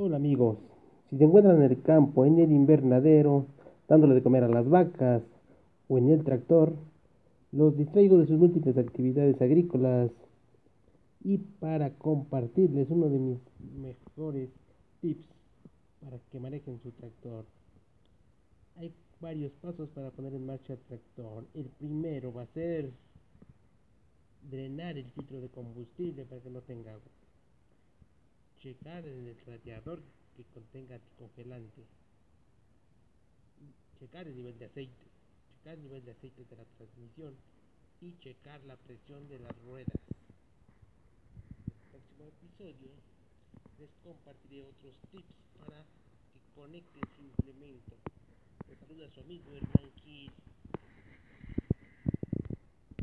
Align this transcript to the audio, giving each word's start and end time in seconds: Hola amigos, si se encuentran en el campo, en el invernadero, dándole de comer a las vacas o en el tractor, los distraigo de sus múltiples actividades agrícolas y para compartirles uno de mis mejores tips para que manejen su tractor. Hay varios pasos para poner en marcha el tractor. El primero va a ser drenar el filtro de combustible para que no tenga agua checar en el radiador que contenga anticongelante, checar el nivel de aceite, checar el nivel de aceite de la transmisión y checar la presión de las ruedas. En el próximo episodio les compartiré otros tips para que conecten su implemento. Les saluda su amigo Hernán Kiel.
Hola 0.00 0.14
amigos, 0.14 0.58
si 1.10 1.18
se 1.18 1.24
encuentran 1.24 1.56
en 1.56 1.72
el 1.72 1.82
campo, 1.82 2.24
en 2.24 2.38
el 2.38 2.52
invernadero, 2.52 3.46
dándole 3.88 4.14
de 4.14 4.22
comer 4.22 4.44
a 4.44 4.48
las 4.48 4.68
vacas 4.68 5.24
o 5.88 5.98
en 5.98 6.10
el 6.10 6.22
tractor, 6.22 6.72
los 7.50 7.76
distraigo 7.76 8.16
de 8.16 8.28
sus 8.28 8.38
múltiples 8.38 8.78
actividades 8.78 9.42
agrícolas 9.42 10.12
y 11.24 11.38
para 11.38 11.90
compartirles 11.94 12.88
uno 12.90 13.08
de 13.08 13.18
mis 13.18 13.38
mejores 13.74 14.50
tips 15.00 15.26
para 16.00 16.16
que 16.30 16.38
manejen 16.38 16.78
su 16.78 16.92
tractor. 16.92 17.44
Hay 18.76 18.94
varios 19.20 19.50
pasos 19.54 19.88
para 19.88 20.12
poner 20.12 20.32
en 20.32 20.46
marcha 20.46 20.74
el 20.74 20.78
tractor. 20.78 21.44
El 21.54 21.64
primero 21.70 22.32
va 22.32 22.42
a 22.42 22.54
ser 22.54 22.92
drenar 24.48 24.96
el 24.96 25.10
filtro 25.10 25.40
de 25.40 25.48
combustible 25.48 26.24
para 26.24 26.40
que 26.40 26.50
no 26.50 26.60
tenga 26.60 26.92
agua 26.92 27.10
checar 28.58 29.06
en 29.06 29.26
el 29.26 29.36
radiador 29.46 30.02
que 30.36 30.44
contenga 30.44 30.96
anticongelante, 30.96 31.84
checar 33.98 34.26
el 34.26 34.36
nivel 34.36 34.58
de 34.58 34.66
aceite, 34.66 35.06
checar 35.56 35.74
el 35.74 35.82
nivel 35.82 36.04
de 36.04 36.10
aceite 36.12 36.44
de 36.44 36.56
la 36.56 36.64
transmisión 36.76 37.36
y 38.00 38.16
checar 38.18 38.62
la 38.64 38.76
presión 38.76 39.28
de 39.28 39.38
las 39.38 39.56
ruedas. 39.62 39.94
En 41.66 41.74
el 41.74 41.90
próximo 41.90 42.24
episodio 42.26 42.90
les 43.78 43.90
compartiré 44.02 44.64
otros 44.64 44.96
tips 45.10 45.34
para 45.58 45.82
que 45.82 46.40
conecten 46.54 47.02
su 47.16 47.22
implemento. 47.22 47.96
Les 48.68 48.78
saluda 48.78 49.08
su 49.10 49.20
amigo 49.20 49.54
Hernán 49.54 49.90
Kiel. 50.02 50.32